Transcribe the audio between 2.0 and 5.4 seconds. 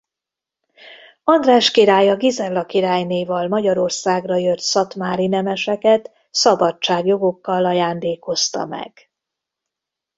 a Gizella királynéval Magyarországra jött szatmári